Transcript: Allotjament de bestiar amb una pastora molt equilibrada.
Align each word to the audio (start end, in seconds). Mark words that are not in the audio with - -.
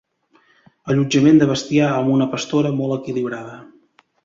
Allotjament 0.93 1.37
de 1.43 1.49
bestiar 1.51 1.91
amb 1.99 2.15
una 2.15 2.29
pastora 2.33 2.73
molt 2.81 2.99
equilibrada. 2.99 3.63